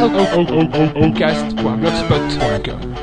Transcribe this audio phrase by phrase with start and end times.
[0.00, 2.94] Oncast.blogspot.com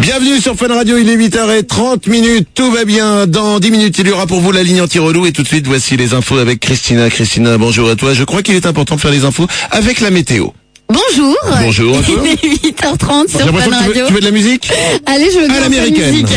[0.00, 3.26] Bienvenue sur Fun Radio, il est 8h30 minutes, tout va bien.
[3.26, 5.66] Dans 10 minutes, il y aura pour vous la ligne anti-relou et tout de suite,
[5.66, 7.10] voici les infos avec Christina.
[7.10, 8.14] Christina, bonjour à toi.
[8.14, 10.48] Je crois qu'il est important de faire les infos avec la météo.
[10.88, 11.36] Bonjour.
[11.60, 11.96] Bonjour.
[12.08, 12.42] Il est
[12.72, 14.06] 8h30 sur Fun que tu veux, Radio.
[14.06, 14.70] tu veux de la musique?
[15.04, 16.10] Allez, je veux de l'américaine.
[16.12, 16.28] musique.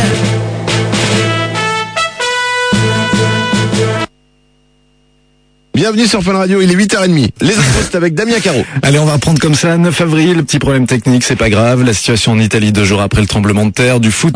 [5.74, 7.30] Bienvenue sur Fun Radio, il est 8h30.
[7.40, 8.64] Les infos, avec Damien Caro.
[8.82, 9.78] Allez, on va reprendre comme ça.
[9.78, 11.84] 9 avril, petit problème technique, c'est pas grave.
[11.84, 14.36] La situation en Italie deux jours après le tremblement de terre, du foot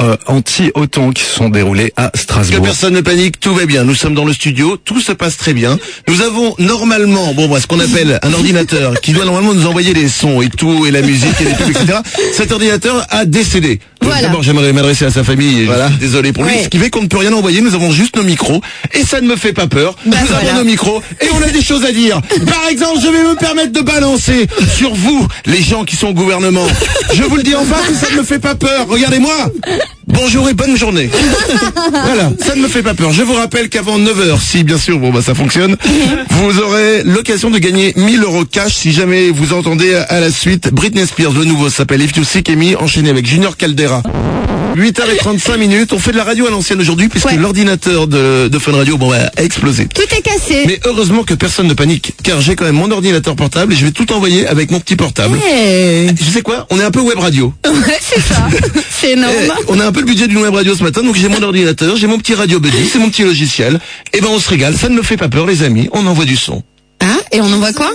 [0.00, 2.62] euh, anti-OTAN qui se sont déroulés à Que Strasbourg.
[2.64, 3.84] personne ne panique, tout va bien.
[3.84, 5.78] Nous sommes dans le studio, tout se passe très bien.
[6.08, 9.94] Nous avons normalement, bon, moi, ce qu'on appelle un ordinateur qui doit normalement nous envoyer
[9.94, 11.98] les sons et tout, et la musique et les trucs, etc.
[12.32, 13.80] Cet ordinateur a décédé.
[14.02, 14.22] Voilà.
[14.28, 15.60] D'abord, j'aimerais m'adresser à sa famille.
[15.60, 15.88] Et je Voilà.
[15.88, 16.52] suis désolé pour lui.
[16.52, 16.62] Ouais.
[16.64, 17.60] Ce qui fait qu'on ne peut rien envoyer.
[17.60, 18.60] Nous avons juste nos micros
[18.92, 19.96] et ça ne me fait pas peur.
[20.06, 20.50] Bah, nous voilà.
[20.50, 22.20] avons nos micros et on a des choses à dire.
[22.46, 26.14] Par exemple, je vais me permettre de balancer sur vous, les gens qui sont au
[26.14, 26.66] gouvernement.
[27.14, 28.86] Je vous le dis en face, ça ne me fait pas peur.
[28.88, 29.50] Regardez-moi.
[30.16, 31.10] Bonjour et bonne journée.
[31.92, 33.12] Voilà, ça ne me fait pas peur.
[33.12, 35.76] Je vous rappelle qu'avant 9h, si bien sûr, bon bah ça fonctionne,
[36.30, 40.72] vous aurez l'occasion de gagner 1000 euros cash si jamais vous entendez à la suite
[40.72, 44.02] Britney Spears, le nouveau s'appelle If You Seek Me, enchaîné avec Junior Caldera.
[44.76, 47.36] 8h35 minutes, on fait de la radio à l'ancienne aujourd'hui puisque Ouais.
[47.36, 49.86] l'ordinateur de, de Fun Radio bon, bah, a explosé.
[49.86, 50.64] Tout est cassé.
[50.66, 53.84] Mais heureusement que personne ne panique, car j'ai quand même mon ordinateur portable et je
[53.86, 55.38] vais tout envoyer avec mon petit portable.
[55.50, 56.66] Eh, Tu sais quoi?
[56.70, 57.52] On est un peu web radio.
[57.66, 58.46] ouais, c'est ça.
[58.90, 59.34] C'est énorme.
[59.44, 61.42] Eh, on a un peu le budget d'une web radio ce matin, donc j'ai mon
[61.42, 63.78] ordinateur, j'ai mon petit radio buddy, c'est mon petit logiciel.
[64.12, 66.24] Et ben on se régale, ça ne me fait pas peur les amis, on envoie
[66.24, 66.62] du son.
[67.00, 67.90] Ah, et on envoie quoi?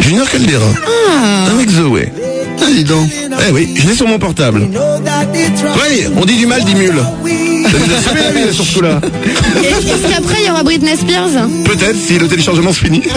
[0.00, 1.50] Junior Caldera, Ah.
[1.52, 2.08] avec Zoé.
[2.60, 3.08] Ah dis donc.
[3.48, 4.60] Eh oui, je l'ai sur mon portable.
[4.62, 6.92] Ouais, on dit du mal, dit mule.
[7.70, 9.00] Ça nous a sauvé la vie, surtout là.
[9.62, 11.28] Et Est-ce qu'après, il y aura Britney Spears
[11.64, 13.02] Peut-être si le téléchargement se finit.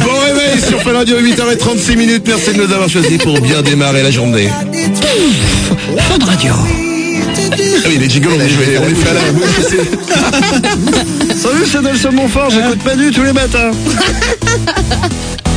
[0.00, 2.24] bon réveil sur Fun Radio 8h36 minutes.
[2.26, 4.48] Merci de nous avoir choisis pour bien démarrer la journée.
[5.98, 6.52] Fun Radio.
[6.56, 9.66] Ah oui, les jingles, on les, jouait- on les fait à la bouche.
[11.36, 13.70] Salut, c'est Nelson Montfort, j'écoute pas du tous les matins.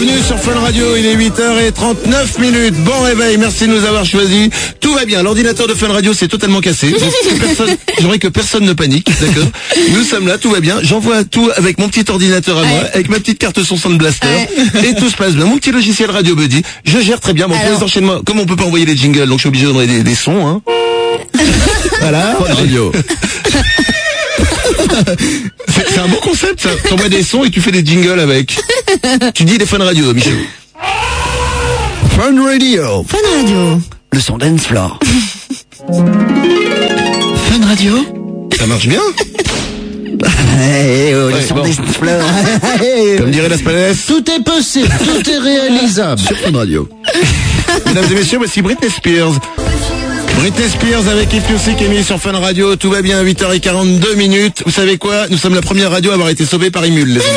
[0.00, 2.74] Bienvenue sur Fun Radio, il est 8h39 minutes.
[2.84, 4.48] Bon réveil, merci de nous avoir choisis.
[4.80, 6.90] Tout va bien, l'ordinateur de Fun Radio s'est totalement cassé.
[6.92, 9.48] Donc, que personne- J'aimerais que personne ne panique, d'accord
[9.90, 10.78] Nous sommes là, tout va bien.
[10.82, 12.90] J'envoie tout avec mon petit ordinateur à moi, Ouais.
[12.94, 14.28] avec ma petite carte son Sound Blaster.
[14.88, 15.46] Et tout se passe bien.
[15.46, 17.48] Mon petit logiciel Radio Buddy, je gère très bien.
[17.48, 17.78] Bon, pour Alors.
[17.78, 20.02] les enchaînements, comme on peut pas envoyer les jingles, donc je suis obligé d'envoyer des,
[20.04, 20.46] des sons.
[20.46, 20.60] Hein.
[22.00, 22.36] voilà.
[22.56, 22.92] Radio.
[25.68, 26.70] C'est un bon concept, ça.
[26.88, 28.58] T'envoies des sons et tu fais des jingles avec.
[29.34, 30.34] tu dis des fun radio, Michel.
[32.16, 33.80] Fun Radio, Fun Radio.
[34.12, 34.98] le son dance floor.
[35.86, 38.04] Fun Radio
[38.58, 39.00] Ça marche bien.
[40.60, 41.62] Eh, oh, Ouais, le son bon.
[41.62, 42.20] dance floor.
[43.18, 43.92] Comme dirait Palais.
[44.06, 46.20] Tout est possible, tout est réalisable.
[46.20, 46.88] Sur Fun Radio.
[47.86, 49.38] Mesdames et messieurs, voici Britney Spears.
[50.38, 52.76] Britney Spears avec If You Seek Me sur Fun Radio.
[52.76, 54.62] Tout va bien, 8h42 minutes.
[54.64, 55.26] Vous savez quoi?
[55.30, 57.20] Nous sommes la première radio à avoir été sauvée par Imul.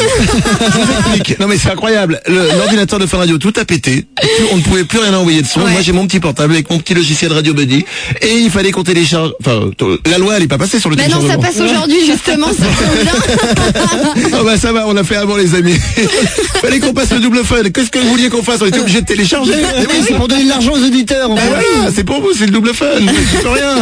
[1.39, 2.21] Non mais c'est incroyable.
[2.27, 4.05] Le- L'ordinateur de Fun Radio, tout a pété.
[4.51, 5.61] On ne pouvait plus rien envoyer de son.
[5.61, 5.71] Ouais.
[5.71, 7.85] Moi j'ai mon petit portable avec mon petit logiciel Radio Buddy.
[8.21, 9.31] Et il fallait qu'on télécharge...
[9.39, 9.71] Enfin,
[10.09, 12.65] la loi elle est pas passée sur le Mais non, ça passe aujourd'hui, justement, ça.
[14.33, 15.75] Ah bah ça va, on a fait avant les amis.
[16.61, 17.57] Fallait qu'on passe le double fun.
[17.73, 18.61] Qu'est-ce que vous vouliez qu'on fasse?
[18.61, 19.53] On était obligé de télécharger.
[19.79, 21.31] Oui, c'est pour donner de l'argent aux éditeurs.
[21.31, 22.85] en Ah c'est pour vous, c'est le double fun.
[22.99, 23.75] Je peux rien.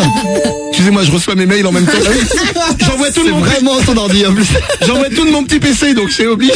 [0.70, 1.92] Excusez-moi, je reçois mes mails en même temps.
[2.06, 2.76] Ah oui.
[2.80, 4.48] J'envoie tout mon vraiment ton ordi en plus.
[4.86, 6.54] J'envoie tout de mon petit PC, donc c'est obligé.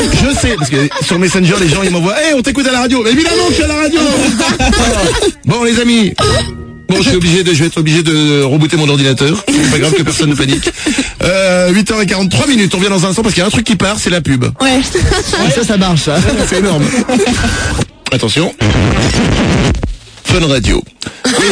[0.00, 2.80] Je sais, parce que sur Messenger, les gens ils m'envoient, hey, on t'écoute à la
[2.80, 3.02] radio.
[3.04, 4.00] Mais évidemment que je suis à la radio.
[5.44, 6.14] bon, les amis.
[6.88, 9.42] Bon, je suis obligé de, je vais être obligé de rebooter mon ordinateur.
[9.48, 10.68] C'est pas grave que personne ne panique.
[11.22, 13.76] Euh, 8h43 minutes, on vient dans un instant parce qu'il y a un truc qui
[13.76, 14.44] part, c'est la pub.
[14.60, 14.80] Ouais.
[15.54, 16.16] Ça, ça marche, ça.
[16.48, 16.84] C'est énorme.
[18.12, 18.54] Attention.
[20.24, 20.82] Fun Radio.
[21.26, 21.46] Oui,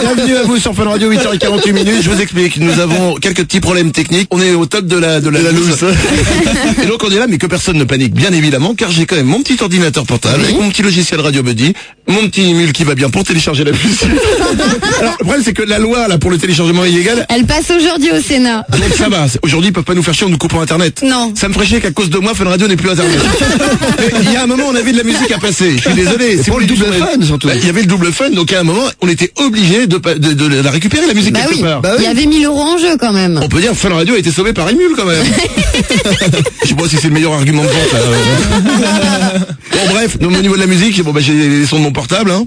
[0.00, 2.02] bienvenue à vous sur Fun Radio, 8h48 minutes.
[2.02, 4.28] Je vous explique, nous avons quelques petits problèmes techniques.
[4.30, 5.84] On est au top de la, de la, loose.
[6.82, 9.16] Et donc on est là, mais que personne ne panique, bien évidemment, car j'ai quand
[9.16, 11.74] même mon petit ordinateur portable, avec mon petit logiciel Radio Buddy,
[12.08, 14.02] mon petit mule qui va bien pour télécharger la musique.
[15.00, 18.10] Alors, le problème, c'est que la loi, là, pour le téléchargement illégal, Elle passe aujourd'hui
[18.10, 18.66] au Sénat.
[18.70, 19.26] donc ça va.
[19.42, 21.02] Aujourd'hui, ils peuvent pas nous faire chier en nous coupant Internet.
[21.02, 21.32] Non.
[21.34, 23.18] Ça me ferait chier qu'à cause de moi, Fun Radio n'est plus Internet.
[24.22, 25.76] Il y a un moment, on avait de la musique à passer.
[25.76, 26.38] Je suis désolé.
[26.38, 27.46] C'est pour le double fun, surtout.
[27.48, 29.96] Bah, Il y avait le double fun, donc à un moment, on était obligé de,
[29.96, 31.62] pa- de, de la récupérer, la musique, Bah quelque oui.
[31.62, 31.82] part.
[31.98, 33.38] Il y avait 1000 euros en jeu quand même.
[33.42, 35.24] On peut dire que Fun Radio a été sauvé par Emule quand même.
[36.62, 37.92] Je sais pas si c'est le meilleur argument de vente.
[37.92, 39.32] Là.
[39.72, 41.82] bon bref, donc, au niveau de la musique, j'ai bon, bah, j'ai les sons de
[41.82, 42.30] mon portable.
[42.30, 42.44] Hein.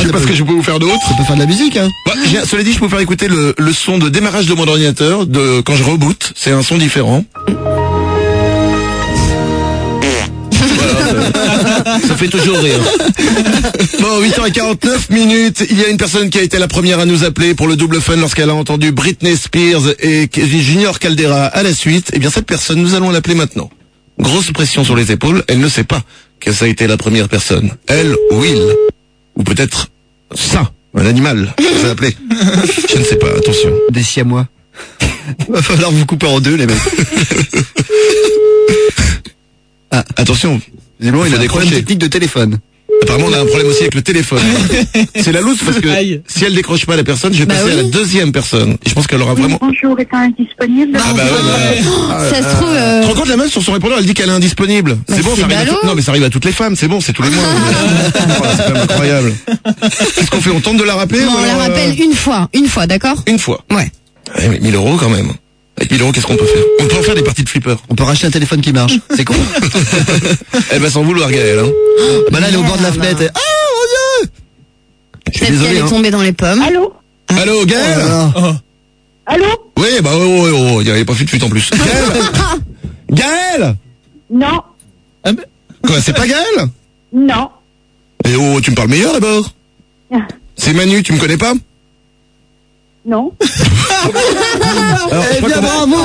[0.00, 0.98] Je sais pas ce que je peux vous faire d'autre.
[1.08, 1.88] Ça peut faire de la musique, hein.
[2.06, 2.12] Bah,
[2.48, 5.26] cela dit, je peux vous faire écouter le, le son de démarrage de mon ordinateur
[5.26, 6.32] de quand je reboot.
[6.34, 7.24] C'est un son différent.
[11.84, 12.80] Ça, ça fait toujours rire.
[14.00, 15.64] Bon, 8h49 minutes.
[15.70, 17.76] Il y a une personne qui a été la première à nous appeler pour le
[17.76, 22.10] double fun lorsqu'elle a entendu Britney Spears et Junior Caldera à la suite.
[22.12, 23.70] Eh bien, cette personne, nous allons l'appeler maintenant.
[24.18, 25.42] Grosse pression sur les épaules.
[25.48, 26.02] Elle ne sait pas
[26.40, 27.70] que ça a été la première personne.
[27.86, 28.76] Elle, Will.
[29.36, 29.88] Ou peut-être
[30.34, 31.54] ça, un animal.
[31.58, 32.16] Vous appelé.
[32.90, 33.72] Je ne sais pas, attention.
[33.90, 34.46] Des siamois.
[35.48, 36.76] Va falloir vous couper en deux, les mecs.
[39.94, 40.58] Ah, attention.
[41.02, 41.74] Visiblement, il a un problème décroché.
[41.82, 42.58] technique de téléphone.
[43.02, 44.38] Apparemment, on a un problème aussi avec le téléphone.
[45.16, 46.22] C'est la loose parce que Aïe.
[46.28, 47.90] si elle décroche pas la personne, je vais Bah passer à la oui.
[47.90, 48.76] deuxième personne.
[48.84, 49.58] Et je pense qu'elle aura vraiment...
[49.60, 53.28] Bonjour, est indisponible Ah bah ouais, bah, Ça se trouve, Tu te euh, rends compte,
[53.28, 54.98] la meuf sur son répondeur, elle dit qu'elle est indisponible.
[55.08, 55.78] Bah, c'est bon, c'est ça arrive à ballot.
[55.80, 57.44] tout- Non, mais ça arrive à toutes les femmes, c'est bon, c'est tous les mois.
[58.14, 59.32] Oh, c'est quand même incroyable.
[60.14, 62.00] Qu'est-ce qu'on fait On tente de la rappeler non, ou on la alors, euh, rappelle
[62.00, 63.16] une fois, une fois, d'accord?
[63.26, 63.64] Une fois.
[63.70, 63.90] Ouais.
[64.38, 65.32] Ouais, mais 1000 euros quand même.
[65.82, 66.62] Avec 1000 euros, qu'est-ce qu'on peut faire?
[66.78, 67.74] On peut en faire des parties de flipper.
[67.88, 68.92] On peut racheter un téléphone qui marche.
[69.16, 69.34] C'est con.
[70.70, 71.58] Elle va s'en vouloir, Gaëlle.
[71.58, 71.70] Hein.
[72.30, 73.22] bah là, elle est au bord de la fenêtre.
[73.34, 74.30] Ah, mon dieu
[75.32, 75.68] Je suis désolé.
[75.70, 75.88] qu'elle est Hein.
[75.88, 76.62] tombée dans les pommes.
[76.62, 76.94] Allô?
[77.36, 78.00] Allô, Gaëlle
[78.36, 78.54] Ah.
[79.26, 79.44] Allô?
[79.76, 81.68] Oui, bah oh, oh, oh, il n'y avait pas fait de fuite en plus.
[83.10, 83.76] Gaëlle Gaëlle
[84.30, 84.62] Non,
[85.84, 86.68] Quoi, c'est pas Gaëlle
[87.12, 87.48] non.
[88.24, 89.52] Eh oh, tu me parles meilleur d'abord
[90.56, 91.54] C'est Manu, tu me connais pas?
[93.04, 93.32] Non.
[95.10, 95.96] Alors, Eh bien, bravo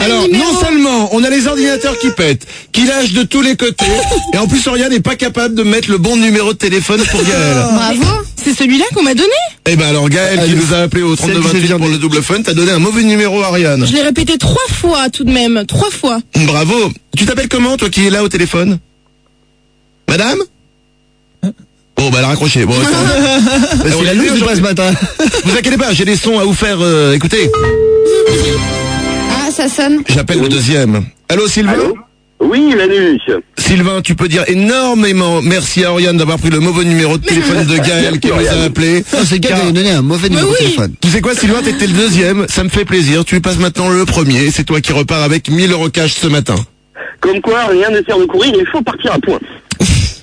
[0.00, 3.84] Alors, non seulement on a les ordinateurs qui pètent, qui lâchent de tous les côtés,
[4.32, 7.22] et en plus Oriane n'est pas capable de mettre le bon numéro de téléphone pour
[7.22, 7.64] Gaëlle.
[7.74, 8.22] Bravo.
[8.42, 9.28] C'est celui-là qu'on m'a donné
[9.66, 11.82] Eh ben alors Gaëlle qui nous a appelé au Celle qui s'est 3228 viandée.
[11.84, 13.84] pour le double fun, t'as donné un mauvais numéro à Ariane.
[13.86, 16.18] Je l'ai répété trois fois tout de même, trois fois.
[16.46, 16.90] Bravo.
[17.16, 18.78] Tu t'appelles comment toi qui es là au téléphone?
[20.08, 20.38] Madame?
[22.00, 22.64] Bon bah elle a raccroché.
[22.64, 22.72] Bon.
[23.84, 24.90] C'est la loose ou pas ce matin
[25.44, 27.50] vous inquiétez pas, j'ai des sons à vous faire euh, écouter.
[29.30, 30.02] Ah, ça sonne.
[30.08, 31.04] J'appelle le deuxième.
[31.28, 31.98] Allô Sylvain Allô
[32.40, 33.20] Oui, Manus.
[33.58, 37.66] Sylvain, tu peux dire énormément merci à Oriane d'avoir pris le mauvais numéro de téléphone
[37.66, 39.04] de Gaël qui nous a appelé.
[39.12, 40.94] Non, c'est gars qui a donné un mauvais numéro de téléphone.
[41.02, 43.26] Tu sais quoi Sylvain, t'étais le deuxième, ça me fait plaisir.
[43.26, 46.56] Tu passes maintenant le premier, c'est toi qui repars avec 1000 euros cash ce matin.
[47.20, 49.38] Comme quoi, rien ne sert de courir, il faut partir à point.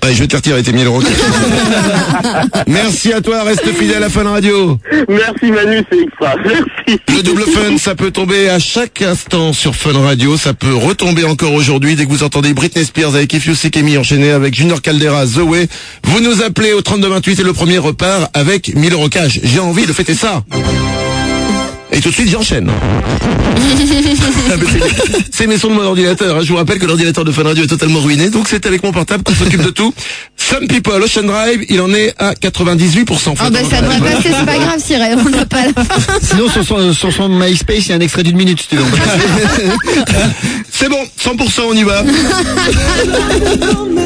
[0.01, 1.01] Allez, je vais te faire tirer tes 1000 euros.
[2.67, 4.79] Merci à toi, reste fidèle à Fun Radio.
[5.09, 6.35] Merci Manu, c'est extra.
[6.45, 7.01] Merci.
[7.09, 10.37] Le double fun, ça peut tomber à chaque instant sur Fun Radio.
[10.37, 13.75] Ça peut retomber encore aujourd'hui dès que vous entendez Britney Spears avec If You Seek
[13.75, 15.67] Amy enchaîné avec Junior Caldera, The Way.
[16.03, 19.39] Vous nous appelez au 3228 et le premier repart avec 1000 euros cash.
[19.43, 20.43] J'ai envie de fêter ça.
[21.91, 22.69] Et tout de suite, j'enchaîne.
[25.31, 26.35] C'est mes sons de mon ordinateur.
[26.37, 26.41] hein.
[26.43, 28.91] Je vous rappelle que l'ordinateur de Fun Radio est totalement ruiné, donc c'est avec mon
[28.91, 29.93] portable qu'on s'occupe de tout.
[30.49, 33.35] Some People, Ocean Drive, il en est à 98%.
[33.39, 35.99] Ah bah ça devrait passer, c'est pas grave, Cyril, on l'a pas à la fin.
[36.21, 38.75] Sinon, sur son, sur son MySpace, il y a un extrait d'une minute, si tu
[38.77, 38.83] veux.
[40.71, 42.03] C'est bon, 100% on y va.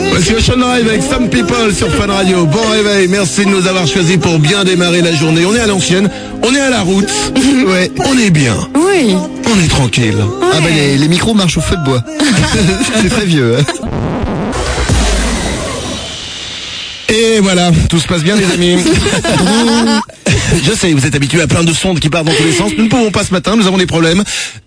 [0.10, 2.46] Voici Ocean Drive avec Some People sur Fun Radio.
[2.46, 5.46] Bon réveil, merci de nous avoir choisis pour bien démarrer la journée.
[5.46, 6.10] On est à l'ancienne,
[6.44, 7.10] on est à la route.
[7.68, 9.16] Ouais, on est bien, Oui.
[9.46, 10.16] on est tranquille.
[10.42, 12.04] Ah bah les, les micros marchent au feu de bois.
[13.02, 13.58] c'est très vieux.
[13.60, 13.88] hein.
[17.12, 18.78] Et voilà, tout se passe bien les amis.
[20.66, 22.72] Je sais, vous êtes habitués à plein de sondes qui partent dans tous les sens.
[22.78, 24.24] Nous ne pouvons pas ce matin, nous avons des problèmes.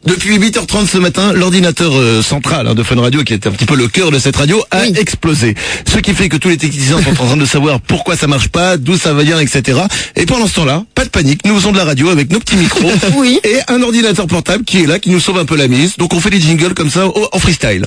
[0.06, 3.64] Depuis 8h30 ce matin, l'ordinateur euh, central hein, de Fun Radio, qui est un petit
[3.66, 4.92] peu le cœur de cette radio, a Oui.
[4.98, 5.54] explosé.
[5.90, 8.48] Ce qui fait que tous les techniciens sont en train de savoir pourquoi ça marche
[8.48, 9.80] pas, d'où ça vient, etc.
[10.16, 12.56] Et pendant ce temps-là, pas de panique, nous faisons de la radio avec nos petits
[12.56, 13.40] micros Oui.
[13.44, 15.96] et un ordinateur portable qui est là, qui nous sauve un peu la mise.
[15.96, 17.84] Donc on fait des jingles comme ça en freestyle.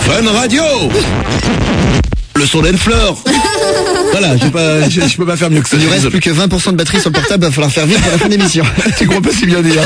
[0.00, 0.62] Fun Radio
[2.42, 3.16] Le son d'Enfleur
[4.10, 5.76] Voilà, je, pas, je, je peux pas faire mieux que ça.
[5.78, 7.98] Il ne reste plus que 20% de batterie sur le portable, va falloir faire vite
[8.00, 8.64] pour la fin de l'émission.
[8.98, 9.80] Tu crois pas si bien dire.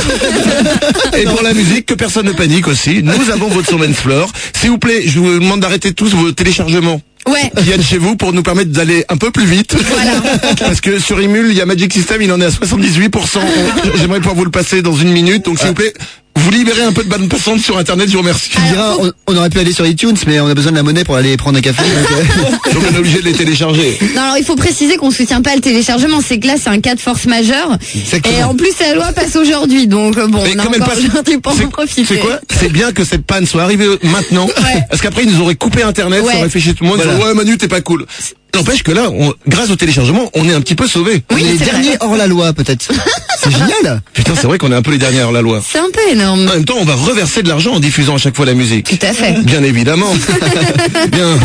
[1.19, 4.31] Et pour la musique, que personne ne panique aussi, nous avons votre son d'Enfleur.
[4.59, 7.51] S'il vous plaît, je vous demande d'arrêter tous vos téléchargements Ouais.
[7.59, 9.75] qui viennent chez vous pour nous permettre d'aller un peu plus vite.
[9.75, 10.13] Voilà.
[10.61, 13.39] Parce que sur Emule, il y a Magic System, il en est à 78%.
[13.39, 15.45] On- J'aimerais pouvoir vous le passer dans une minute.
[15.45, 15.93] Donc s'il vous plaît,
[16.37, 18.51] vous libérez un peu de bande passante sur Internet, je vous remercie.
[18.51, 20.77] Tu me diras, on, on aurait pu aller sur iTunes, mais on a besoin de
[20.77, 21.83] la monnaie pour aller prendre un café.
[21.83, 23.99] donc, euh, Donc on est obligé de les télécharger.
[24.15, 26.81] Non, alors il faut préciser qu'on soutient pas le téléchargement, c'est que là c'est un
[26.81, 27.77] cas de force majeure.
[27.95, 28.39] Exactement.
[28.39, 31.53] Et en plus la loi passe aujourd'hui, donc bon, Mais on a encore aujourd'hui pour
[31.55, 32.05] c'est- en profiter.
[32.15, 32.39] C'est quoi?
[32.59, 34.47] C'est bien que cette panne soit arrivée maintenant.
[34.47, 34.83] Ouais.
[34.91, 36.33] Parce qu'après, ils nous auraient coupé Internet, Ouais.
[36.33, 37.01] ça aurait fait chier tout le monde.
[37.03, 37.25] Voilà.
[37.27, 38.07] Ouais, Manu, t'es pas cool.
[38.57, 41.23] N'empêche que là, on- grâce au téléchargement, on est un petit peu sauvés.
[41.31, 42.89] on est les derniers hors la loi, peut-être.
[43.43, 44.01] C'est génial.
[44.13, 45.63] Putain, c'est vrai qu'on est un peu les derniers hors la loi.
[45.65, 46.49] C'est un peu énorme.
[46.49, 48.99] En même temps, on va reverser de l'argent en diffusant à chaque fois la musique.
[48.99, 49.41] Tout à fait.
[49.45, 50.13] Bien évidemment.
[51.13, 51.39] Bien.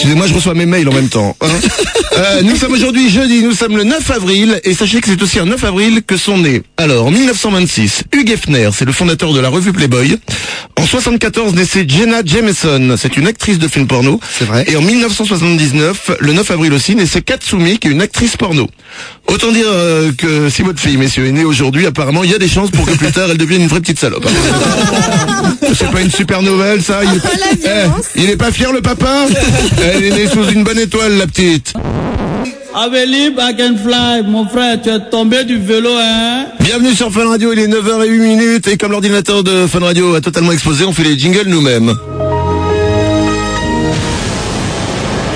[0.00, 1.36] Excusez-moi, je reçois mes mails en même temps.
[1.42, 1.46] hein.
[2.18, 5.38] Euh, nous sommes aujourd'hui jeudi, nous sommes le 9 avril, et sachez que c'est aussi
[5.38, 6.60] un 9 avril que sont nés.
[6.76, 10.18] Alors, en 1926, Hugh Hefner, c'est le fondateur de la revue Playboy.
[10.76, 14.20] En 74, naissait Jenna Jameson, c'est une actrice de film porno.
[14.38, 14.64] C'est vrai.
[14.68, 18.68] Et en 1979, le 9 avril aussi, naissait Katsumi, qui est une actrice porno.
[19.30, 22.38] Autant dire euh, que si votre fille, messieurs, est née aujourd'hui, apparemment, il y a
[22.38, 24.26] des chances pour que plus tard, elle devienne une vraie petite salope.
[25.74, 27.20] C'est pas une super nouvelle, ça il,
[27.64, 29.26] Eh, il est pas fier, le papa
[29.94, 31.74] Elle est née sous une bonne étoile, la petite.
[32.74, 37.60] Amélie Bakenfly, mon frère, tu es tombé du vélo, hein Bienvenue sur Fun Radio, il
[37.60, 41.16] est 9h08 minutes et comme l'ordinateur de Fun Radio a totalement explosé, on fait les
[41.18, 41.94] jingles nous-mêmes.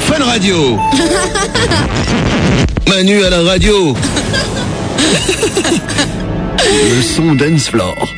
[0.07, 0.79] Fun Radio
[2.89, 3.95] Manu à la radio
[6.63, 8.15] Le son dance floor.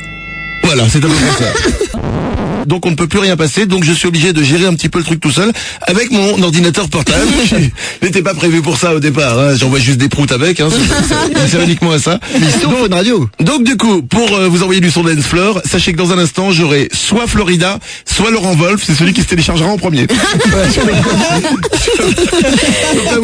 [0.63, 1.97] Voilà, c'est à peu ça.
[2.67, 4.89] Donc on ne peut plus rien passer, donc je suis obligé de gérer un petit
[4.89, 5.51] peu le truc tout seul
[5.87, 7.25] avec mon ordinateur portable.
[7.49, 9.55] Je n'étais pas prévu pour ça au départ, hein.
[9.55, 10.67] j'envoie juste des proutes avec, hein.
[10.69, 12.19] c'est c'est uniquement à ça.
[12.39, 13.29] Mais sur Fun Radio.
[13.39, 16.17] Donc du coup, pour euh, vous envoyer du son dance floor, sachez que dans un
[16.19, 20.05] instant, j'aurai soit Florida, soit Laurent Wolf, c'est celui qui se téléchargera en premier.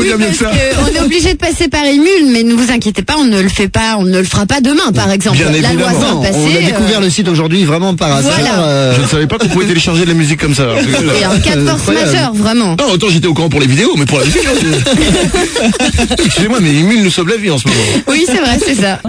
[0.04, 0.52] Dire mieux que ça.
[0.52, 3.42] Que on est obligé de passer par Emule, mais ne vous inquiétez pas, on ne
[3.42, 5.38] le fait pas, on ne le fera pas demain, par exemple.
[5.38, 6.22] Bien La loi évidemment.
[6.22, 8.34] On a découvert euh, le site aujourd'hui vraiment par hasard.
[8.38, 8.64] Voilà.
[8.64, 10.68] euh, Je ne savais pas qu'on pouvait télécharger de la musique comme ça.
[11.18, 12.75] C'est un cas de force majeure, vraiment.
[12.80, 16.70] Non, autant j'étais au courant pour les vidéos, mais pour la musique, hein, excusez-moi, mais
[16.70, 17.80] Emile nous sauve la vie en ce moment.
[18.08, 19.00] Oui, c'est vrai, c'est ça.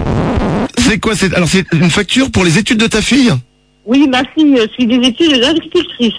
[0.87, 3.31] C'est quoi c'est Alors c'est une facture pour les études de ta fille?
[3.85, 6.13] Oui, ma fille suit des études d'agricultrice.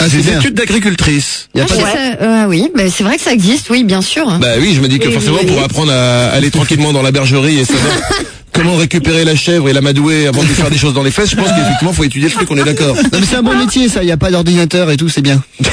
[0.00, 0.40] Ah, c'est Des bien.
[0.40, 1.48] études d'agricultrice.
[1.54, 4.02] Y a Ah, pas ça, euh, oui, bah, c'est vrai que ça existe, oui, bien
[4.02, 4.26] sûr.
[4.40, 7.02] Bah oui, je me dis que Oui, forcément oui, pour apprendre à aller tranquillement dans
[7.02, 7.92] la bergerie et savoir
[8.54, 11.30] comment récupérer la chèvre et l'amadouer avant de lui faire des choses dans les fesses,
[11.30, 12.94] je pense qu'effectivement faut étudier le truc, on est d'accord.
[12.96, 15.20] Non mais c'est un bon métier ça, il y a pas d'ordinateur et tout, c'est
[15.20, 15.42] bien.
[15.60, 15.68] si,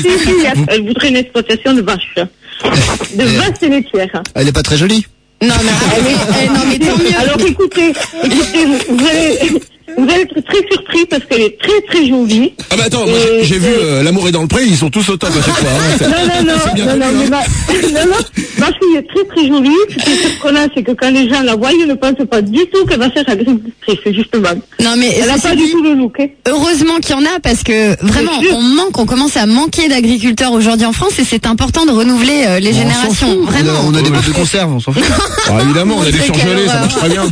[0.00, 0.34] si,
[0.68, 2.14] elle voudrait une exploitation de vaches.
[2.16, 4.22] De vaches et laitières.
[4.34, 5.04] Elle est pas très jolie.
[5.42, 7.18] Non, mais, elle est- elle- non, mais tant mieux.
[7.20, 7.92] Alors écoutez,
[8.24, 9.60] écoutez, vous, vous allez,
[9.96, 12.52] vous allez être très surpris parce qu'elle est très très jolie.
[12.70, 15.08] Ah bah attends, moi, j'ai- vu euh, L'amour est dans le pré, ils sont tous
[15.10, 15.68] au top à chaque fois.
[15.70, 15.96] hein.
[16.00, 17.30] Non, non, non, non, non, mais hein.
[17.30, 18.16] ma, non, non,
[18.58, 19.70] ma fille est très très jolie.
[19.90, 22.42] Ce qui est surprenant, c'est que quand les gens la voient, ils ne pensent pas
[22.42, 24.48] du tout qu'elle va faire agricultrice, justement.
[24.82, 26.16] Non, mais Elle n'a pas du tout le look.
[26.20, 26.26] hein.
[26.48, 30.52] heureusement qu'il y en a parce que vraiment, on manque, on commence à manquer d'agriculteurs
[30.52, 33.10] aujourd'hui en France et c'est important de renouveler euh, les générations.
[33.12, 33.38] fout.
[33.42, 33.72] On a- Vraiment.
[33.86, 35.02] On a des boîtes de conserve, on s'en fout.
[35.46, 37.24] Ah, évidemment, on a des surgelés, ça marche très bien.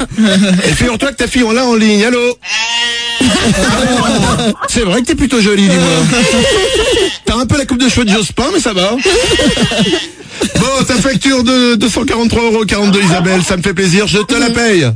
[0.68, 2.18] Et figure-toi que ta fille, on l'a en ligne, allô
[4.68, 6.20] C'est vrai que t'es plutôt jolie, dis-moi.
[7.24, 8.96] T'as un peu la coupe de cheveux de Jospin, mais ça va.
[10.56, 14.90] Bon, ta facture de 243,42 Isabelle, ça me fait plaisir, je te la paye.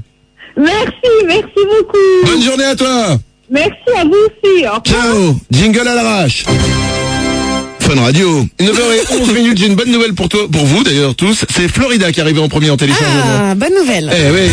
[0.56, 1.98] Merci, merci beaucoup.
[2.24, 3.18] Bonne journée à toi.
[3.50, 4.64] Merci à vous aussi.
[4.66, 4.80] Au.
[4.90, 5.36] Ciao.
[5.50, 6.44] Jingle à l'arrache.
[7.80, 8.46] Fun Radio.
[8.58, 11.44] 9h11 minutes, j'ai une bonne nouvelle pour toi, pour vous d'ailleurs tous.
[11.54, 13.22] C'est Florida qui est arrivé en premier en téléchargement.
[13.50, 14.10] Ah, bonne nouvelle.
[14.12, 14.48] Eh oui.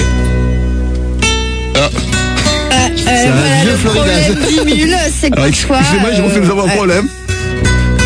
[3.08, 4.02] Euh, un voilà vieux le Florida.
[4.04, 7.08] problème d'Imule, c'est parfois, excusez-moi, je nous avons un problème.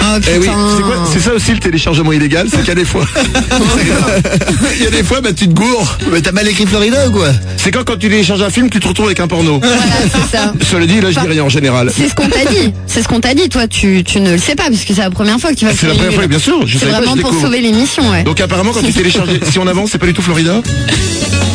[0.10, 2.76] Oh Eh oui, c'est quoi C'est ça aussi le téléchargement illégal, c'est qu'il y a
[2.76, 3.06] des fois.
[4.78, 5.98] Il y a des fois, bah tu te gourres.
[6.12, 7.28] Mais t'as mal écrit Florida ou quoi?
[7.58, 9.60] C'est quand quand tu télécharges un film, tu te retrouves avec un porno.
[9.60, 9.76] Voilà,
[10.12, 10.54] c'est ça.
[10.72, 11.92] Cela dit, là je dis rien en général.
[11.96, 12.74] C'est ce qu'on t'a dit.
[12.88, 13.50] C'est ce qu'on t'a dit.
[13.50, 15.72] Toi, tu, tu ne le sais pas puisque c'est la première fois que tu vas
[15.78, 16.66] C'est la première fois, bien sûr.
[16.66, 17.46] Je C'est pas, vraiment je pour découvre.
[17.48, 18.24] sauver l'émission, ouais.
[18.24, 20.62] Donc apparemment, quand tu télécharges, si on avance, c'est pas du tout Florida?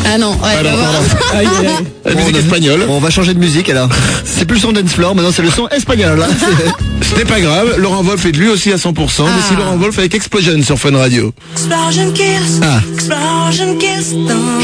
[0.05, 0.89] Ah non, ouais, Alors, bah
[1.31, 1.39] voilà.
[1.39, 1.85] Aïe, aïe, aïe.
[2.05, 2.83] La musique on a- espagnole.
[2.87, 3.89] Bon, on va changer de musique alors.
[4.25, 6.21] C'est plus le son dance floor, maintenant c'est le son espagnol.
[6.21, 6.27] hein.
[7.13, 7.75] Ce n'est pas grave.
[7.77, 8.93] Laurent Wolf est de lui aussi à 100%.
[9.25, 9.45] Mais Ah.
[9.47, 11.31] si Laurent Wolf avec Explosion sur Fun Radio.
[11.71, 12.81] Ah.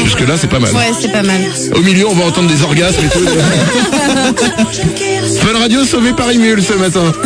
[0.02, 0.72] Jusque là, c'est pas mal.
[0.72, 1.40] Ouais, c'est pas mal.
[1.74, 3.26] Au milieu, on va entendre des orgasmes et tout.
[5.40, 7.12] Fun Radio sauvé par Imul ce matin.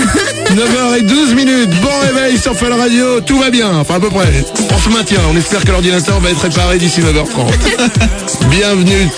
[0.54, 1.70] 9h12 minutes.
[1.82, 3.20] Bon réveil sur Fun Radio.
[3.22, 3.70] Tout va bien.
[3.78, 4.28] Enfin, à peu près.
[4.72, 5.18] On se maintient.
[5.32, 8.03] On espère que l'ordinateur va être réparé d'ici 9h30.
[8.50, 9.08] Bienvenue.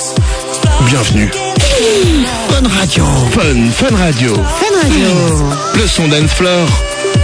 [0.86, 1.30] Bienvenue.
[2.48, 3.04] Fun Radio.
[3.30, 4.34] Fun, Fun Radio.
[4.34, 5.08] Fun Radio.
[5.74, 6.66] Le son dance floor.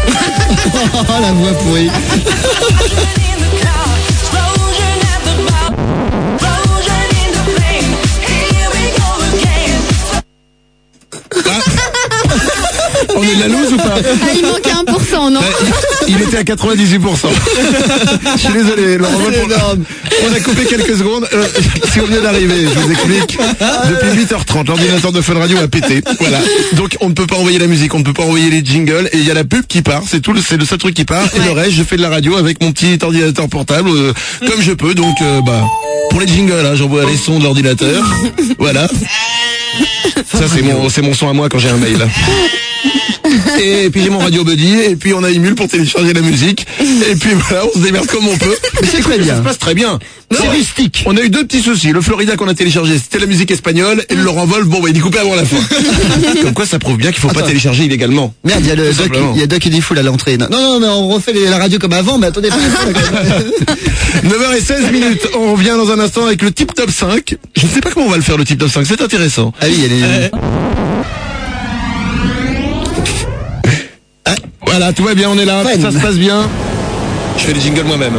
[0.95, 1.90] Oh la voix pourrie.
[13.23, 15.41] On est de la loose ou pas Ah, il manque 1%, non
[16.09, 17.29] il, il était à 98%.
[18.35, 19.12] Je suis désolé, Laurent.
[20.29, 21.26] On a coupé quelques secondes.
[21.33, 21.45] Euh,
[21.93, 23.38] si vous venez d'arriver, je vous explique.
[23.91, 26.02] Depuis 8h30, l'ordinateur de Fun Radio a pété.
[26.19, 26.38] Voilà.
[26.75, 29.09] Donc on ne peut pas envoyer la musique, on ne peut pas envoyer les jingles
[29.12, 30.02] et il y a la pub qui part.
[30.09, 31.25] C'est tout, le- c'est le seul truc qui part.
[31.37, 34.12] Et le reste, je fais de la radio avec mon petit ordinateur portable euh,
[34.47, 34.95] comme je peux.
[34.95, 35.64] Donc euh, bah
[36.11, 38.05] pour les jingles, hein, j'envoie les sons de l'ordinateur.
[38.59, 38.88] Voilà.
[40.25, 41.99] Ça c'est mon mon son à moi quand j'ai un mail.
[43.62, 44.75] Et puis j'ai mon radio buddy.
[44.81, 46.67] Et puis on a Emule pour télécharger la musique.
[47.11, 48.57] Et puis voilà, on se démerde comme on peut.
[48.81, 49.37] Mais c'est très Ça bien.
[49.37, 49.99] se passe très bien.
[50.31, 51.03] C'est rustique.
[51.07, 51.93] On a eu deux petits soucis.
[51.93, 54.03] Le Florida qu'on a téléchargé, c'était la musique espagnole.
[54.09, 55.59] Et le Laurent Wolf, bon, bah, il est coupé avant la fin.
[56.43, 57.49] Comme quoi, ça prouve bien qu'il faut pas Attends.
[57.49, 58.33] télécharger illégalement.
[58.43, 60.39] Merde, il y a le doc, il y a Doc Edifool à l'entrée.
[60.39, 62.49] Non, non, mais on refait les- la radio comme avant, mais attendez.
[62.49, 63.43] pas quand même.
[64.33, 65.29] 9h16 minutes.
[65.37, 67.37] On revient dans un instant avec le tip top 5.
[67.55, 68.87] Je ne sais pas comment on va le faire, le tip top 5.
[68.87, 69.53] C'est intéressant.
[69.61, 70.31] ah oui, il y a les...
[74.73, 75.79] Voilà, tout va bien, on est là, Fun.
[75.79, 76.49] ça se passe bien.
[77.37, 78.14] Je fais les jingles moi-même.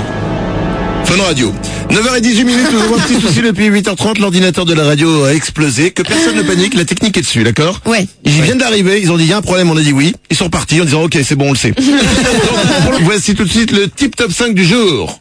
[1.04, 1.52] Fun Radio.
[1.90, 5.90] 9h18 minutes, nous avons un petit souci depuis 8h30, l'ordinateur de la radio a explosé.
[5.90, 8.06] Que personne ne panique, la technique est dessus, d'accord Ouais.
[8.24, 10.14] Ils viennent d'arriver, ils ont dit il y a un problème, on a dit oui.
[10.30, 11.72] Ils sont partis en disant ok, c'est bon, on le sait.
[12.92, 15.18] Donc, voici tout de suite le tip top 5 du jour.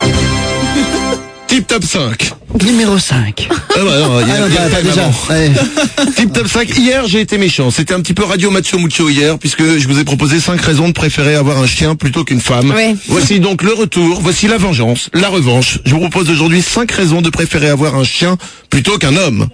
[1.48, 2.30] Tip top 5.
[2.60, 3.48] Numéro 5.
[3.50, 3.54] Ah
[3.84, 5.04] bah non, il y a- Ah non, il y a bah, quand pas même déjà.
[5.06, 5.14] avant.
[5.30, 6.12] Ouais.
[6.16, 6.76] Tip top 5.
[6.78, 7.70] Hier, j'ai été méchant.
[7.70, 10.88] C'était un petit peu radio macho mucho hier, puisque je vous ai proposé 5 raisons
[10.88, 12.70] de préférer avoir un chien plutôt qu'une femme.
[12.70, 12.94] Ouais.
[13.08, 14.20] Voici donc le retour.
[14.20, 15.78] Voici la vengeance, la revanche.
[15.84, 18.36] Je vous propose aujourd'hui 5 raisons de préférer avoir un chien
[18.70, 19.48] plutôt qu'un homme.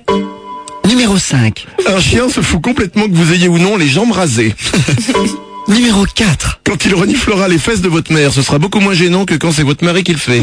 [0.87, 1.67] Numéro 5.
[1.87, 4.55] Un chien se fout complètement que vous ayez ou non les jambes rasées.
[5.69, 6.61] Numéro 4.
[6.65, 9.53] Quand il reniflera les fesses de votre mère, ce sera beaucoup moins gênant que quand
[9.53, 10.41] c'est votre mari qui le fait.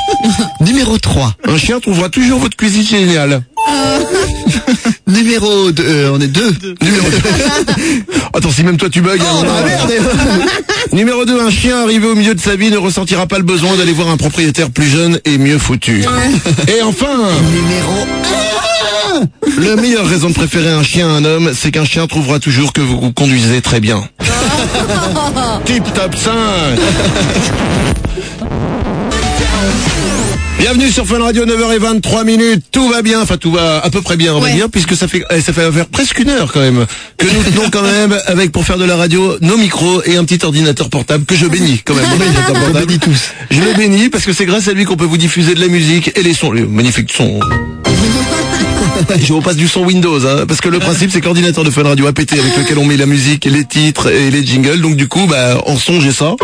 [0.60, 1.34] Numéro 3.
[1.46, 3.42] Un chien trouvera toujours votre cuisine géniale.
[5.06, 6.10] Numéro 2.
[6.14, 6.54] on est deux.
[6.80, 7.16] Numéro 2.
[8.34, 9.18] Attends, si même toi tu bugs.
[9.20, 9.44] Oh, hein.
[9.44, 10.04] bah.
[10.92, 13.76] Numéro 2, un chien arrivé au milieu de sa vie ne ressentira pas le besoin
[13.76, 16.04] d'aller voir un propriétaire plus jeune et mieux foutu.
[16.68, 17.18] Et enfin,
[17.52, 18.06] Numéro
[19.58, 19.60] 1.
[19.60, 22.72] la meilleure raison de préférer un chien à un homme, c'est qu'un chien trouvera toujours
[22.72, 24.02] que vous vous conduisez très bien.
[25.64, 26.32] Tip top 5
[30.58, 32.64] Bienvenue sur Fun Radio 9h23 minutes.
[32.70, 34.54] Tout va bien, enfin tout va à peu près bien, on va Ouais.
[34.54, 36.86] dire, puisque ça fait eh, ça fait faire presque une heure quand même
[37.18, 40.24] que nous tenons quand même avec pour faire de la radio nos micros et un
[40.24, 42.04] petit ordinateur portable que je bénis quand même.
[43.00, 43.32] tous.
[43.50, 45.68] Je le bénis parce que c'est grâce à lui qu'on peut vous diffuser de la
[45.68, 47.40] musique et les sons, les magnifiques sons.
[49.20, 51.82] Je repasse du son Windows, hein, parce que le principe c'est que l'ordinateur de Fun
[51.82, 54.80] Radio a pété avec lequel on met la musique, les titres et les jingles.
[54.80, 56.34] Donc du coup, bah en son j'ai ça.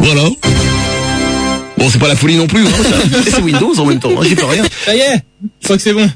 [0.00, 0.22] Voilà.
[1.78, 2.66] Bon, c'est pas la folie non plus.
[2.66, 2.70] Hein,
[3.24, 4.10] c'est Windows en même temps.
[4.18, 4.64] hein, J'y peux rien.
[4.84, 5.22] Ça y est,
[5.60, 6.10] je crois que c'est bon.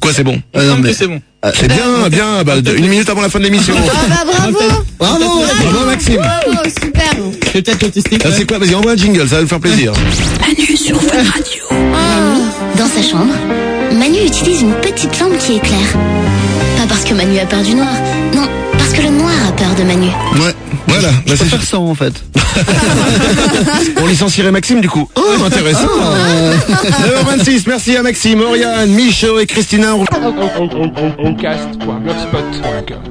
[0.00, 0.40] Quoi, c'est bon?
[0.54, 1.20] Ah, non, mais- c'est bon.
[1.54, 2.42] C'est bien, bien.
[2.44, 3.74] Bah, de- une minute avant la fin de l'émission.
[3.76, 4.58] Ah bah bravo
[4.98, 5.24] Bravo.
[5.62, 6.16] Bravo Maxime.
[6.16, 7.10] Bravo, super
[7.52, 8.22] C'est peut-être autistique.
[8.24, 8.58] Ah, c'est quoi?
[8.58, 9.92] Vas-y, envoie un jingle, ça va me faire plaisir.
[12.80, 13.34] Dans sa chambre,
[13.92, 15.92] Manu utilise une petite lampe qui éclaire.
[16.78, 17.92] Pas parce que Manu a peur du noir,
[18.34, 20.06] non, parce que le noir a peur de Manu.
[20.36, 20.54] Ouais.
[20.86, 21.08] Voilà.
[21.08, 22.14] Bah, Je c'est préfère ça en fait.
[24.02, 25.06] On licencierait Maxime du coup.
[25.14, 25.88] Oh, intéressant.
[27.36, 29.94] 9h26, merci à Maxime, Oriane, Michaud et Christina.
[31.18, 33.02] Ocast.blogspot.com